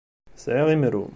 Sɛiɣ 0.35 0.67
imru. 0.73 1.03